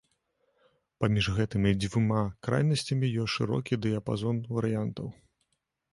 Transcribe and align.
Паміж 1.03 1.25
гэтымі 1.37 1.73
дзвюма 1.83 2.23
крайнасцямі 2.47 3.07
ёсць 3.27 3.35
шырокі 3.37 3.81
дыяпазон 3.85 4.35
варыянтаў. 4.57 5.07